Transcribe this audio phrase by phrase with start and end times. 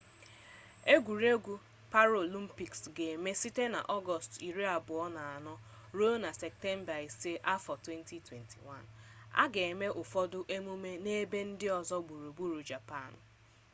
[0.93, 1.53] engwuregwu
[1.93, 11.39] paralimpiks ga-eme site n'ọgọọst 24 ruo na septemba 5 2021 a ga-eme ụfọdụ emume n'ebe
[11.49, 13.11] ndị ọzọ gburugburu japan